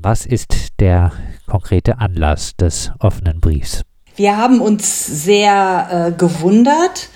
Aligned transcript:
Was 0.00 0.26
ist 0.26 0.78
der 0.78 1.10
konkrete 1.48 1.98
Anlass 1.98 2.54
des 2.54 2.92
offenen 3.00 3.40
Briefs? 3.40 3.82
Wir 4.14 4.36
haben 4.36 4.60
uns 4.60 5.04
sehr 5.06 5.88
äh, 5.90 6.12
gewundert, 6.16 7.08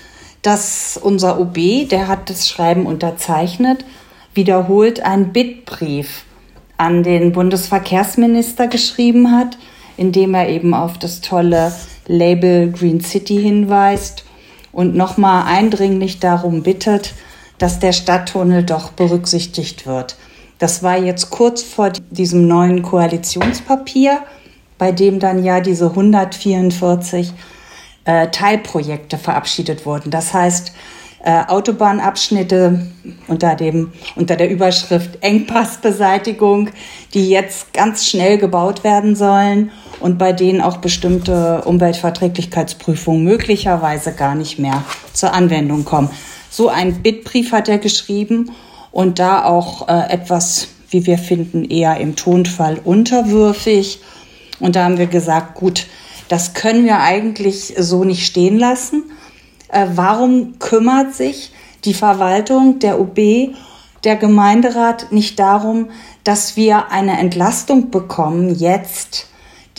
dass 0.43 0.99
unser 1.00 1.39
OB, 1.39 1.89
der 1.89 2.08
hat 2.08 2.29
das 2.29 2.49
Schreiben 2.49 2.87
unterzeichnet, 2.87 3.84
wiederholt 4.34 5.00
einen 5.00 5.33
Bittbrief 5.33 6.25
an 6.76 7.05
den 7.05 7.31
Bundesverkehrsminister 7.31 8.66
geschrieben 8.66 9.30
hat, 9.30 9.59
in 9.96 10.11
dem 10.11 10.35
er 10.35 10.49
eben 10.49 10.75
auf 10.75 10.99
das 10.99 11.21
tolle 11.21 11.73
Label 12.09 12.73
Green 12.73 13.01
City 13.01 13.41
hinweist 13.41 14.25
und 14.73 14.96
nochmal 14.96 15.45
eindringlich 15.46 16.19
darum 16.19 16.64
bittet, 16.64 17.14
dass 17.59 17.79
der 17.79 17.93
Stadttunnel 17.93 18.64
doch 18.64 18.91
berücksichtigt 18.91 19.87
wird. 19.87 20.17
Das 20.63 20.85
war 20.85 20.97
jetzt 20.97 21.31
kurz 21.31 21.65
vor 21.65 21.91
diesem 21.91 22.47
neuen 22.47 22.83
Koalitionspapier, 22.83 24.21
bei 24.79 24.93
dem 24.93 25.19
dann 25.19 25.43
ja 25.43 25.59
diese 25.59 25.86
144 25.86 27.32
äh, 28.05 28.29
Teilprojekte 28.29 29.19
verabschiedet 29.19 29.85
wurden. 29.86 30.13
Das 30.13 30.33
heißt, 30.33 30.72
äh, 31.25 31.46
Autobahnabschnitte 31.49 32.86
unter, 33.27 33.56
dem, 33.56 33.91
unter 34.14 34.36
der 34.36 34.50
Überschrift 34.50 35.19
Engpassbeseitigung, 35.20 36.70
die 37.12 37.28
jetzt 37.28 37.72
ganz 37.72 38.06
schnell 38.06 38.38
gebaut 38.38 38.84
werden 38.84 39.16
sollen 39.16 39.72
und 39.98 40.16
bei 40.16 40.33
denen 40.33 40.60
auch 40.60 40.77
bestimmte 40.77 41.62
Umweltverträglichkeitsprüfungen 41.64 43.24
möglicherweise 43.24 44.12
gar 44.12 44.36
nicht 44.36 44.60
mehr 44.60 44.84
zur 45.12 45.34
Anwendung 45.34 45.84
kommen. 45.84 46.10
So 46.50 46.69
ein 46.69 47.02
Bittbrief 47.02 47.50
hat 47.50 47.69
er 47.69 47.78
geschrieben 47.78 48.52
und 48.92 49.19
da 49.19 49.45
auch 49.45 49.88
äh, 49.88 50.12
etwas, 50.12 50.69
wie 50.91 51.06
wir 51.06 51.19
finden, 51.19 51.64
eher 51.64 51.96
im 51.96 52.14
Tonfall 52.14 52.78
unterwürfig. 52.84 54.00
Und 54.60 54.77
da 54.77 54.84
haben 54.84 54.98
wir 54.98 55.06
gesagt, 55.06 55.55
gut, 55.55 55.87
das 56.28 56.55
können 56.55 56.84
wir 56.84 57.00
eigentlich 57.00 57.75
so 57.78 58.05
nicht 58.05 58.25
stehen 58.25 58.58
lassen. 58.58 59.05
Äh, 59.69 59.86
warum 59.94 60.58
kümmert 60.58 61.14
sich 61.14 61.53
die 61.84 61.94
Verwaltung, 61.94 62.78
der 62.78 63.00
OB, 63.00 63.55
der 64.05 64.16
Gemeinderat 64.16 65.11
nicht 65.11 65.38
darum, 65.38 65.88
dass 66.25 66.56
wir 66.56 66.91
eine 66.91 67.19
Entlastung 67.19 67.91
bekommen 67.91 68.55
jetzt 68.55 69.27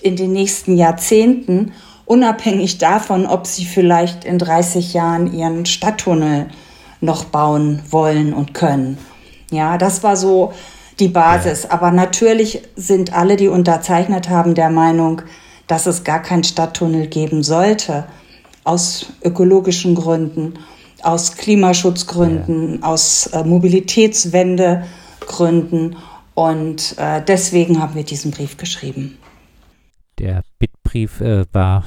in 0.02 0.16
den 0.16 0.34
nächsten 0.34 0.76
Jahrzehnten, 0.76 1.72
unabhängig 2.06 2.78
davon, 2.78 3.26
ob 3.26 3.48
sie 3.48 3.66
vielleicht 3.66 4.26
in 4.26 4.38
30 4.38 4.94
Jahren 4.94 5.34
ihren 5.34 5.66
Stadttunnel 5.66 6.48
noch 7.00 7.26
bauen 7.26 7.82
wollen 7.90 8.34
und 8.34 8.54
können. 8.54 8.98
Ja, 9.54 9.78
das 9.78 10.04
war 10.04 10.18
so 10.18 10.54
die 11.00 11.08
Basis. 11.08 11.66
Aber 11.66 11.90
natürlich 11.92 12.62
sind 12.76 13.14
alle, 13.14 13.36
die 13.36 13.48
unterzeichnet 13.48 14.30
haben, 14.30 14.54
der 14.56 14.70
Meinung, 14.70 15.22
dass 15.68 15.86
es 15.86 16.04
gar 16.04 16.22
keinen 16.22 16.44
Stadttunnel 16.44 17.08
geben 17.08 17.44
sollte. 17.44 18.06
Aus 18.64 19.08
ökologischen 19.24 19.96
Gründen, 19.96 20.54
aus 21.02 21.36
Klimaschutzgründen, 21.36 22.80
ja. 22.82 22.88
aus 22.88 23.28
äh, 23.28 23.44
Mobilitätswendegründen. 23.44 25.98
Und 26.34 26.96
äh, 26.98 27.22
deswegen 27.26 27.82
haben 27.82 27.96
wir 27.96 28.04
diesen 28.04 28.32
Brief 28.32 28.58
geschrieben. 28.58 29.18
Der 30.20 30.44
Bittbrief 30.60 31.22
äh, 31.22 31.46
war 31.54 31.86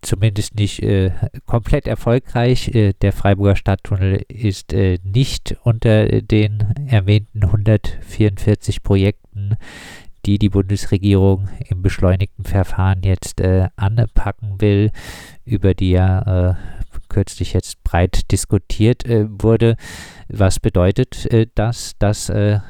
zumindest 0.00 0.54
nicht 0.54 0.82
äh, 0.82 1.10
komplett 1.44 1.86
erfolgreich. 1.86 2.68
Äh, 2.74 2.94
der 2.94 3.12
Freiburger 3.12 3.56
Stadttunnel 3.56 4.24
ist 4.28 4.72
äh, 4.72 4.98
nicht 5.04 5.56
unter 5.62 6.22
den 6.22 6.74
erwähnten 6.86 7.44
144 7.44 8.82
Projekten, 8.82 9.56
die 10.24 10.38
die 10.38 10.48
Bundesregierung 10.48 11.48
im 11.68 11.82
beschleunigten 11.82 12.44
Verfahren 12.44 13.02
jetzt 13.02 13.40
äh, 13.40 13.68
anpacken 13.76 14.60
will, 14.60 14.90
über 15.44 15.74
die 15.74 15.90
ja 15.90 16.50
äh, 16.50 16.54
kürzlich 17.08 17.52
jetzt 17.52 17.84
breit 17.84 18.32
diskutiert 18.32 19.04
wurde. 19.06 19.76
Was 20.28 20.58
bedeutet 20.58 21.28
das, 21.54 21.92
dass 21.98 22.26
der 22.26 22.62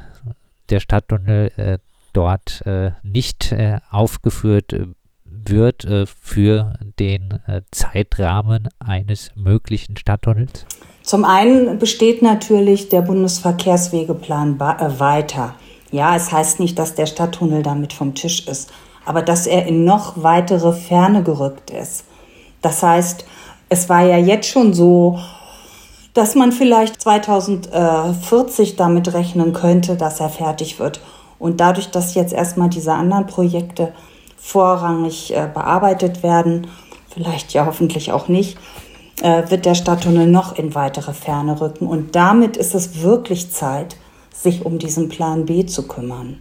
Stadttunnel 0.79 1.79
dort 2.13 2.63
nicht 3.03 3.55
aufgeführt 3.89 4.75
wird 5.25 5.87
für 6.21 6.73
den 6.99 7.39
Zeitrahmen 7.71 8.69
eines 8.79 9.31
möglichen 9.35 9.97
Stadttunnels? 9.97 10.65
Zum 11.03 11.23
einen 11.23 11.79
besteht 11.79 12.21
natürlich 12.21 12.89
der 12.89 13.01
Bundesverkehrswegeplan 13.01 14.59
weiter. 14.59 15.55
Ja, 15.91 16.15
es 16.17 16.31
heißt 16.33 16.59
nicht, 16.59 16.77
dass 16.77 16.95
der 16.95 17.05
Stadttunnel 17.05 17.63
damit 17.63 17.93
vom 17.93 18.13
Tisch 18.13 18.45
ist, 18.47 18.71
aber 19.05 19.21
dass 19.21 19.47
er 19.47 19.65
in 19.65 19.85
noch 19.85 20.21
weitere 20.21 20.73
Ferne 20.73 21.23
gerückt 21.23 21.69
ist. 21.69 22.03
Das 22.61 22.83
heißt, 22.83 23.25
es 23.69 23.87
war 23.87 24.03
ja 24.05 24.17
jetzt 24.17 24.49
schon 24.49 24.73
so, 24.73 25.17
dass 26.13 26.35
man 26.35 26.51
vielleicht 26.51 26.99
2040 27.01 28.75
damit 28.75 29.13
rechnen 29.13 29.53
könnte, 29.53 29.95
dass 29.95 30.19
er 30.19 30.29
fertig 30.29 30.77
wird. 30.77 30.99
Und 31.39 31.59
dadurch, 31.59 31.89
dass 31.91 32.15
jetzt 32.15 32.33
erstmal 32.33 32.69
diese 32.69 32.93
anderen 32.93 33.27
Projekte 33.27 33.93
vorrangig 34.37 35.35
äh, 35.35 35.49
bearbeitet 35.53 36.23
werden, 36.23 36.67
vielleicht 37.09 37.53
ja 37.53 37.65
hoffentlich 37.65 38.11
auch 38.11 38.27
nicht, 38.27 38.57
äh, 39.21 39.49
wird 39.49 39.65
der 39.65 39.75
Stadttunnel 39.75 40.27
noch 40.27 40.57
in 40.57 40.75
weitere 40.75 41.13
Ferne 41.13 41.59
rücken. 41.59 41.87
Und 41.87 42.15
damit 42.15 42.57
ist 42.57 42.75
es 42.75 43.01
wirklich 43.01 43.51
Zeit, 43.51 43.97
sich 44.33 44.65
um 44.65 44.77
diesen 44.77 45.09
Plan 45.09 45.45
B 45.45 45.65
zu 45.65 45.87
kümmern. 45.87 46.39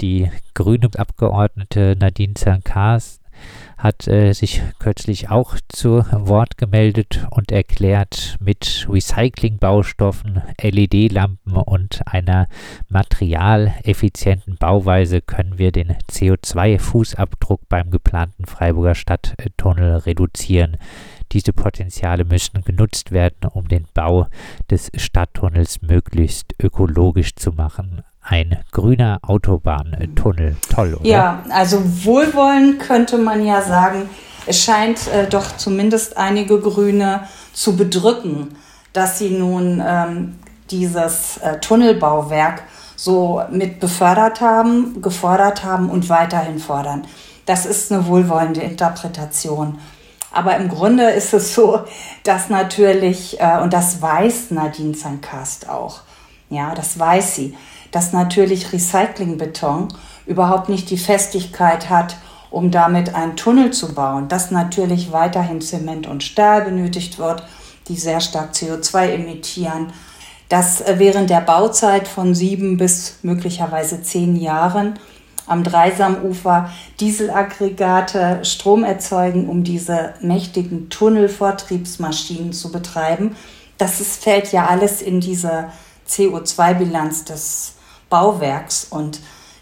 Die 0.00 0.30
grüne 0.54 0.90
Abgeordnete 0.96 1.96
Nadine 1.98 2.34
Zerkas 2.34 3.20
hat 3.82 4.06
äh, 4.06 4.32
sich 4.32 4.62
kürzlich 4.78 5.28
auch 5.28 5.56
zu 5.68 6.04
Wort 6.12 6.56
gemeldet 6.56 7.26
und 7.30 7.50
erklärt, 7.50 8.36
mit 8.40 8.86
Recyclingbaustoffen, 8.88 10.40
LED-Lampen 10.62 11.56
und 11.56 12.00
einer 12.06 12.46
materialeffizienten 12.88 14.56
Bauweise 14.56 15.20
können 15.20 15.58
wir 15.58 15.72
den 15.72 15.96
CO2-Fußabdruck 16.08 17.62
beim 17.68 17.90
geplanten 17.90 18.46
Freiburger 18.46 18.94
Stadttunnel 18.94 19.96
reduzieren. 19.96 20.76
Diese 21.32 21.52
Potenziale 21.52 22.24
müssen 22.24 22.62
genutzt 22.62 23.10
werden, 23.10 23.48
um 23.52 23.66
den 23.66 23.86
Bau 23.94 24.28
des 24.70 24.92
Stadttunnels 24.94 25.82
möglichst 25.82 26.54
ökologisch 26.62 27.34
zu 27.34 27.50
machen. 27.50 28.04
Ein 28.22 28.58
grüner 28.70 29.18
Autobahntunnel. 29.22 30.56
Toll, 30.72 30.94
oder? 30.94 31.06
Ja, 31.06 31.42
also 31.50 31.82
wohlwollend 32.04 32.80
könnte 32.80 33.18
man 33.18 33.44
ja 33.44 33.62
sagen, 33.62 34.08
es 34.46 34.62
scheint 34.62 35.08
äh, 35.08 35.28
doch 35.28 35.56
zumindest 35.56 36.16
einige 36.16 36.60
Grüne 36.60 37.28
zu 37.52 37.76
bedrücken, 37.76 38.56
dass 38.92 39.18
sie 39.18 39.30
nun 39.30 39.82
ähm, 39.84 40.38
dieses 40.70 41.38
äh, 41.38 41.58
Tunnelbauwerk 41.58 42.62
so 42.96 43.42
mit 43.50 43.80
befördert 43.80 44.40
haben, 44.40 45.02
gefordert 45.02 45.64
haben 45.64 45.90
und 45.90 46.08
weiterhin 46.08 46.58
fordern. 46.58 47.04
Das 47.46 47.66
ist 47.66 47.92
eine 47.92 48.06
wohlwollende 48.06 48.60
Interpretation. 48.60 49.78
Aber 50.32 50.56
im 50.56 50.68
Grunde 50.68 51.10
ist 51.10 51.34
es 51.34 51.54
so, 51.54 51.80
dass 52.22 52.48
natürlich, 52.48 53.40
äh, 53.40 53.58
und 53.60 53.72
das 53.72 54.00
weiß 54.00 54.52
Nadine 54.52 54.92
Zankast 54.92 55.68
auch, 55.68 56.00
ja, 56.48 56.74
das 56.74 56.98
weiß 56.98 57.34
sie, 57.34 57.56
dass 57.92 58.12
natürlich 58.12 58.72
Recyclingbeton 58.72 59.88
überhaupt 60.26 60.68
nicht 60.68 60.90
die 60.90 60.98
Festigkeit 60.98 61.88
hat, 61.88 62.16
um 62.50 62.70
damit 62.70 63.14
einen 63.14 63.36
Tunnel 63.36 63.70
zu 63.70 63.94
bauen, 63.94 64.28
dass 64.28 64.50
natürlich 64.50 65.12
weiterhin 65.12 65.60
Zement 65.60 66.06
und 66.06 66.22
Stahl 66.22 66.62
benötigt 66.62 67.18
wird, 67.18 67.44
die 67.88 67.96
sehr 67.96 68.20
stark 68.20 68.52
CO2 68.52 69.10
emittieren, 69.10 69.92
dass 70.48 70.80
äh, 70.80 70.94
während 70.98 71.30
der 71.30 71.40
Bauzeit 71.40 72.06
von 72.08 72.34
sieben 72.34 72.76
bis 72.76 73.18
möglicherweise 73.22 74.02
zehn 74.02 74.36
Jahren 74.36 74.98
am 75.46 75.64
Dreisamufer 75.64 76.70
Dieselaggregate 77.00 78.44
Strom 78.44 78.84
erzeugen, 78.84 79.48
um 79.48 79.64
diese 79.64 80.14
mächtigen 80.20 80.88
Tunnelvortriebsmaschinen 80.88 82.52
zu 82.52 82.70
betreiben. 82.70 83.34
Das 83.76 84.00
fällt 84.16 84.52
ja 84.52 84.66
alles 84.66 85.02
in 85.02 85.20
diese 85.20 85.68
CO2-Bilanz 86.08 87.24
des 87.24 87.74
Bauwerks 88.12 88.86
und 88.90 89.20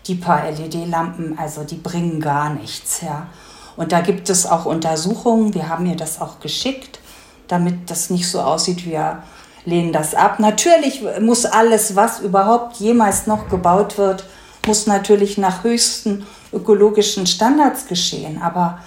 die 0.08 0.16
paar 0.16 0.50
LED-Lampen, 0.50 1.38
also 1.38 1.62
die 1.62 1.76
bringen 1.76 2.20
gar 2.20 2.52
nichts. 2.52 3.00
Ja. 3.00 3.28
Und 3.76 3.92
da 3.92 4.00
gibt 4.00 4.28
es 4.28 4.44
auch 4.44 4.64
Untersuchungen, 4.64 5.54
wir 5.54 5.68
haben 5.68 5.86
ihr 5.86 5.94
das 5.94 6.20
auch 6.20 6.40
geschickt, 6.40 6.98
damit 7.46 7.88
das 7.88 8.10
nicht 8.10 8.28
so 8.28 8.40
aussieht, 8.40 8.84
wir 8.84 9.22
lehnen 9.64 9.92
das 9.92 10.16
ab. 10.16 10.40
Natürlich 10.40 11.02
muss 11.20 11.44
alles, 11.44 11.94
was 11.94 12.18
überhaupt 12.18 12.76
jemals 12.78 13.28
noch 13.28 13.48
gebaut 13.48 13.98
wird, 13.98 14.24
muss 14.66 14.88
natürlich 14.88 15.38
nach 15.38 15.62
höchsten 15.62 16.26
ökologischen 16.52 17.28
Standards 17.28 17.86
geschehen. 17.86 18.42
Aber 18.42 18.80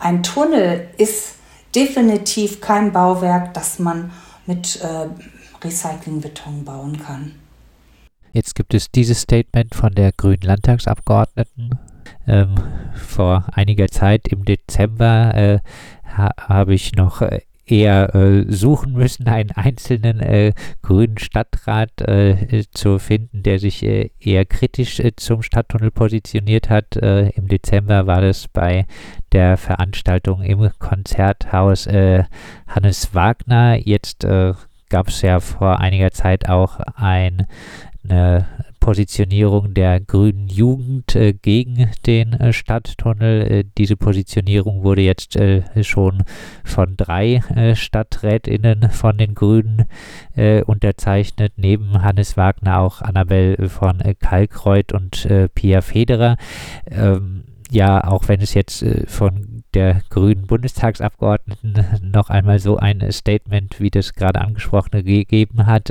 ein 0.00 0.24
Tunnel 0.24 0.88
ist 0.96 1.36
definitiv 1.72 2.60
kein 2.60 2.92
Bauwerk, 2.92 3.54
das 3.54 3.78
man 3.78 4.10
mit 4.46 4.80
äh, 4.82 5.06
Recyclingbeton 5.64 6.64
bauen 6.64 7.00
kann. 7.00 7.36
Jetzt 8.34 8.56
gibt 8.56 8.74
es 8.74 8.90
dieses 8.90 9.20
Statement 9.20 9.76
von 9.76 9.94
der 9.94 10.10
grünen 10.10 10.42
Landtagsabgeordneten. 10.42 11.78
Ähm, 12.26 12.56
vor 12.94 13.46
einiger 13.52 13.86
Zeit 13.86 14.26
im 14.26 14.44
Dezember 14.44 15.34
äh, 15.34 15.58
ha 16.04 16.30
habe 16.48 16.74
ich 16.74 16.96
noch 16.96 17.22
äh, 17.22 17.42
eher 17.64 18.12
äh, 18.12 18.44
suchen 18.52 18.92
müssen, 18.94 19.28
einen 19.28 19.52
einzelnen 19.52 20.18
äh, 20.18 20.52
grünen 20.82 21.16
Stadtrat 21.16 22.00
äh, 22.00 22.64
zu 22.72 22.98
finden, 22.98 23.44
der 23.44 23.60
sich 23.60 23.84
äh, 23.84 24.10
eher 24.18 24.44
kritisch 24.44 24.98
äh, 24.98 25.14
zum 25.14 25.42
Stadttunnel 25.42 25.92
positioniert 25.92 26.70
hat. 26.70 26.96
Im 26.96 27.46
Dezember 27.46 28.08
war 28.08 28.20
das 28.20 28.48
bei 28.48 28.84
der 29.30 29.56
Veranstaltung 29.56 30.42
im 30.42 30.68
Konzerthaus 30.80 31.86
Hannes 31.86 33.14
Wagner. 33.14 33.78
Jetzt 33.78 34.26
gab 34.90 35.08
es 35.08 35.22
ja 35.22 35.40
vor 35.40 35.80
einiger 35.80 36.10
Zeit 36.10 36.48
auch 36.48 36.80
ein, 36.96 37.46
eine 38.08 38.46
Positionierung 38.84 39.72
der 39.72 39.98
grünen 39.98 40.46
Jugend 40.48 41.16
äh, 41.16 41.32
gegen 41.32 41.90
den 42.04 42.34
äh, 42.34 42.52
Stadttunnel. 42.52 43.50
Äh, 43.50 43.64
diese 43.78 43.96
Positionierung 43.96 44.82
wurde 44.82 45.00
jetzt 45.00 45.36
äh, 45.36 45.62
schon 45.82 46.22
von 46.64 46.94
drei 46.98 47.36
äh, 47.56 47.74
Stadträtinnen 47.76 48.90
von 48.90 49.16
den 49.16 49.34
Grünen 49.34 49.86
äh, 50.36 50.60
unterzeichnet, 50.60 51.54
neben 51.56 52.02
Hannes 52.02 52.36
Wagner 52.36 52.80
auch 52.80 53.00
Annabel 53.00 53.70
von 53.70 54.02
Kalkreuth 54.20 54.92
und 54.92 55.26
Pia 55.54 55.80
Federer. 55.80 56.36
Ähm, 56.90 57.44
ja, 57.70 58.04
auch 58.04 58.28
wenn 58.28 58.42
es 58.42 58.52
jetzt 58.52 58.84
von 59.06 59.64
der 59.72 60.02
grünen 60.10 60.46
Bundestagsabgeordneten 60.46 62.02
noch 62.02 62.28
einmal 62.28 62.58
so 62.58 62.76
ein 62.76 63.10
Statement 63.10 63.80
wie 63.80 63.90
das 63.90 64.12
gerade 64.12 64.42
angesprochene 64.42 65.02
gegeben 65.02 65.64
hat, 65.66 65.90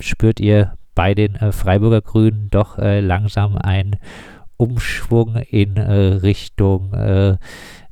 spürt 0.00 0.40
ihr 0.40 0.72
bei 0.96 1.14
den 1.14 1.36
äh, 1.36 1.52
Freiburger 1.52 2.00
Grünen 2.00 2.48
doch 2.50 2.78
äh, 2.78 2.98
langsam 2.98 3.56
ein 3.56 3.96
Umschwung 4.56 5.36
in 5.36 5.76
äh, 5.76 5.92
Richtung 5.92 6.92
äh, 6.94 7.36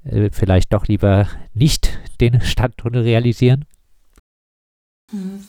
äh, 0.05 0.31
vielleicht 0.33 0.73
doch 0.73 0.87
lieber 0.87 1.29
nicht 1.53 1.99
den 2.21 2.41
Stadttunnel 2.41 3.03
realisieren? 3.03 3.67
Hm. 5.11 5.47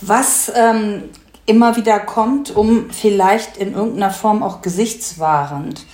Was 0.00 0.52
ähm, 0.54 1.04
immer 1.46 1.76
wieder 1.76 2.00
kommt, 2.00 2.54
um 2.54 2.90
vielleicht 2.90 3.56
in 3.56 3.74
irgendeiner 3.74 4.10
Form 4.10 4.42
auch 4.42 4.60
gesichtswahrend 4.60 5.86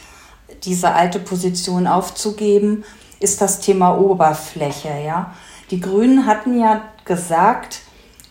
diese 0.65 0.93
alte 0.93 1.19
Position 1.19 1.87
aufzugeben, 1.87 2.85
ist 3.21 3.41
das 3.41 3.61
Thema 3.61 3.99
Oberfläche. 3.99 4.93
Ja? 5.05 5.35
Die 5.71 5.81
Grünen 5.81 6.27
hatten 6.27 6.59
ja 6.59 6.83
gesagt, 7.05 7.83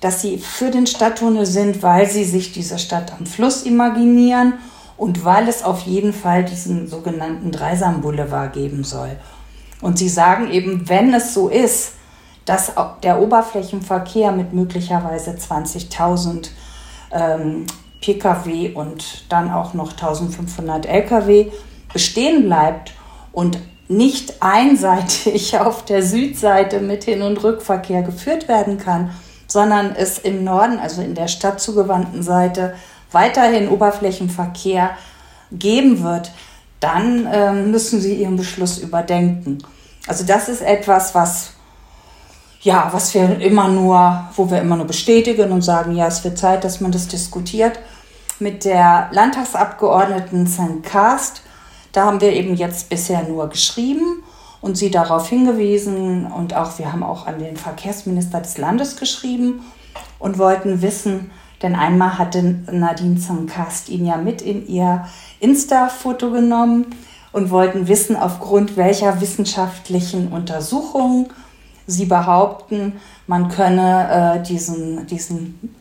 dass 0.02 0.22
sie 0.22 0.40
für 0.40 0.72
den 0.72 0.88
Stadttunnel 0.88 1.46
sind, 1.46 1.82
weil 1.84 2.10
sie 2.10 2.26
sich 2.26 2.52
diese 2.52 2.80
Stadt 2.80 3.14
am 3.18 3.26
Fluss 3.26 3.64
imaginieren 3.64 4.54
und 4.98 5.24
weil 5.24 5.48
es 5.48 5.64
auf 5.64 5.82
jeden 5.82 6.12
Fall 6.12 6.44
diesen 6.44 6.88
sogenannten 6.88 7.52
Dreisam-Boulevard 7.52 8.52
geben 8.54 8.84
soll. 8.84 9.12
Und 9.80 9.98
sie 9.98 10.10
sagen 10.10 10.52
eben, 10.52 10.90
wenn 10.90 11.14
es 11.14 11.34
so 11.34 11.50
ist, 11.50 11.94
dass 12.46 12.74
der 13.04 13.22
Oberflächenverkehr 13.22 14.32
mit 14.32 14.54
möglicherweise 14.54 15.32
20.000 15.32 16.50
ähm, 17.12 17.66
Pkw 18.02 18.74
und 18.74 19.32
dann 19.32 19.52
auch 19.52 19.74
noch 19.74 19.92
1500 19.92 20.88
Lkw 20.88 21.52
bestehen 21.94 22.46
bleibt 22.46 22.94
und 23.32 23.60
nicht 23.88 24.42
einseitig 24.42 25.60
auf 25.60 25.86
der 25.86 26.02
Südseite 26.02 26.80
mit 26.80 27.04
Hin- 27.04 27.22
und 27.22 27.44
Rückverkehr 27.44 28.02
geführt 28.02 28.48
werden 28.48 28.80
kann, 28.80 29.12
sondern 29.52 29.96
es 29.96 30.18
im 30.18 30.44
Norden, 30.44 30.80
also 30.80 31.02
in 31.02 31.16
der 31.16 31.28
Stadt 31.28 31.60
zugewandten 31.60 32.24
Seite, 32.24 32.76
weiterhin 33.12 33.70
Oberflächenverkehr 33.70 34.92
geben 35.52 36.04
wird, 36.04 36.32
dann 36.80 37.26
äh, 37.26 37.52
müssen 37.52 38.00
sie 38.00 38.16
ihren 38.16 38.38
Beschluss 38.38 38.78
überdenken. 38.78 39.60
Also 40.08 40.26
das 40.26 40.50
ist 40.50 40.62
etwas, 40.62 41.14
was 41.14 41.52
ja, 42.62 42.90
was 42.92 43.14
wir 43.16 43.40
immer 43.40 43.68
nur, 43.68 44.30
wo 44.36 44.50
wir 44.50 44.62
immer 44.62 44.76
nur 44.76 44.86
bestätigen 44.86 45.52
und 45.52 45.64
sagen, 45.64 45.96
ja, 45.96 46.08
es 46.08 46.24
wird 46.24 46.38
Zeit, 46.38 46.64
dass 46.64 46.80
man 46.80 46.92
das 46.92 47.08
diskutiert. 47.08 47.80
Mit 48.40 48.66
der 48.66 49.10
Landtagsabgeordneten 49.12 50.46
St. 50.46 50.84
Cast, 50.84 51.42
da 51.92 52.06
haben 52.06 52.22
wir 52.22 52.34
eben 52.34 52.56
jetzt 52.56 52.90
bisher 52.90 53.24
nur 53.24 53.50
geschrieben 53.50 54.24
und 54.62 54.78
sie 54.78 54.92
darauf 54.92 55.28
hingewiesen 55.28 56.32
und 56.32 56.56
auch 56.56 56.78
wir 56.78 56.94
haben 56.94 57.04
auch 57.04 57.28
an 57.28 57.40
den 57.40 57.58
Verkehrsminister 57.58 58.40
des 58.40 58.58
Landes 58.58 58.96
geschrieben 58.96 59.66
und 60.20 60.38
wollten 60.38 60.82
wissen, 60.82 61.32
denn 61.62 61.76
einmal 61.76 62.18
hatte 62.18 62.44
Nadine 62.72 63.20
Zankast 63.20 63.90
ihn 63.90 64.06
ja 64.06 64.18
mit 64.18 64.42
in 64.42 64.68
ihr 64.68 65.06
Insta-Foto 65.40 66.32
genommen 66.32 66.88
und 67.32 67.50
wollten 67.50 67.88
wissen, 67.88 68.16
aufgrund 68.16 68.78
welcher 68.78 69.22
wissenschaftlichen 69.22 70.32
Untersuchungen 70.32 71.30
sie 71.88 72.06
behaupten, 72.06 73.00
man 73.28 73.50
könne 73.50 74.38
äh, 74.38 74.44
diesen, 74.44 75.08
diesen 75.08 75.76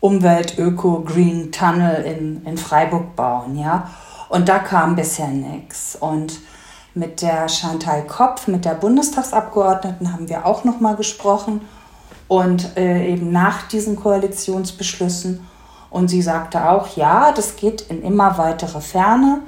Umwelt-Öko-Green-Tunnel 0.00 2.04
in, 2.04 2.44
in 2.44 2.58
Freiburg 2.58 3.16
bauen. 3.16 3.58
Ja? 3.58 3.90
Und 4.28 4.48
da 4.48 4.58
kam 4.58 4.96
bisher 4.96 5.28
nichts. 5.28 5.96
Und 5.96 6.40
mit 6.94 7.22
der 7.22 7.48
Chantal 7.48 8.06
Kopf, 8.06 8.46
mit 8.46 8.64
der 8.64 8.74
Bundestagsabgeordneten, 8.74 10.12
haben 10.12 10.28
wir 10.28 10.46
auch 10.46 10.64
noch 10.64 10.80
mal 10.80 10.96
gesprochen 10.96 11.62
und 12.28 12.76
äh, 12.76 13.12
eben 13.12 13.32
nach 13.32 13.68
diesen 13.68 13.96
Koalitionsbeschlüssen. 13.96 15.46
Und 15.90 16.08
sie 16.08 16.22
sagte 16.22 16.68
auch, 16.68 16.96
ja, 16.96 17.32
das 17.32 17.56
geht 17.56 17.82
in 17.82 18.02
immer 18.02 18.38
weitere 18.38 18.80
Ferne. 18.80 19.40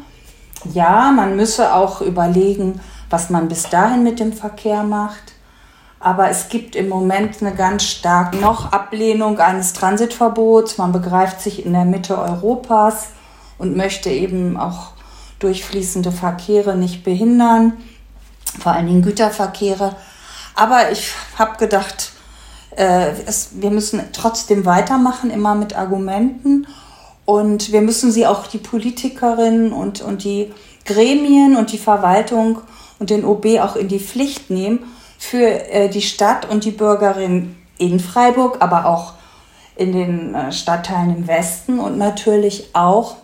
Ja, 0.73 1.13
man 1.13 1.37
müsse 1.37 1.75
auch 1.75 2.01
überlegen, 2.01 2.81
was 3.11 3.31
man 3.31 3.49
bis 3.49 3.69
dahin 3.69 4.03
mit 4.03 4.21
dem 4.21 4.33
Verkehr 4.33 4.83
macht. 4.83 5.33
Aber 5.99 6.29
es 6.29 6.49
gibt 6.49 6.77
im 6.77 6.89
Moment 6.89 7.41
eine 7.41 7.55
ganz 7.55 7.85
starke 7.85 8.37
noch 8.37 8.73
Ablehnung 8.73 9.39
eines 9.39 9.73
Transitverbots. 9.73 10.79
Man 10.79 10.93
begreift 10.93 11.41
sich 11.41 11.65
in 11.65 11.73
der 11.73 11.85
Mitte 11.85 12.19
Europas 12.19 13.09
und 13.59 13.77
möchte 13.77 14.11
eben 14.11 14.57
auch 14.57 14.96
durchfließende 15.39 16.13
Verkehre 16.13 16.77
nicht 16.77 17.05
behindern, 17.05 17.75
vor 18.59 18.73
allen 18.73 18.87
Dingen 18.87 19.03
Güterverkehre. 19.03 19.97
Aber 20.55 20.91
ich 20.91 21.13
habe 21.39 21.59
gedacht, 21.59 22.13
äh, 22.77 23.11
es, 23.27 23.51
wir 23.55 23.71
müssen 23.71 24.01
trotzdem 24.13 24.65
weitermachen, 24.65 25.31
immer 25.31 25.55
mit 25.55 25.77
Argumenten. 25.77 26.67
Und 27.25 27.73
wir 27.73 27.81
müssen 27.81 28.13
sie 28.13 28.27
auch, 28.27 28.47
die 28.47 28.59
Politikerinnen 28.59 29.73
und, 29.73 30.01
und 30.01 30.25
die 30.25 30.53
Gremien 30.85 31.57
und 31.57 31.73
die 31.73 31.79
Verwaltung 31.79 32.61
und 32.99 33.11
den 33.11 33.25
OB 33.25 33.59
auch 33.61 33.77
in 33.77 33.89
die 33.89 33.99
Pflicht 33.99 34.51
nehmen 34.51 34.85
für 35.19 35.47
äh, 35.71 35.89
die 35.89 36.03
Stadt 36.03 36.49
und 36.49 36.65
die 36.65 36.71
Bürgerinnen 36.71 37.57
in 37.79 38.01
Freiburg, 38.01 38.59
aber 38.61 38.87
auch 38.87 39.15
in 39.75 39.93
den 39.93 40.35
äh, 40.35 40.53
Stadtteilen 40.53 41.17
im 41.17 41.29
Westen 41.29 41.79
und 41.79 41.99
natürlich 41.99 42.71
auch 42.75 43.17